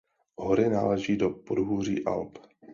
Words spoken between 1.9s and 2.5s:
Alp.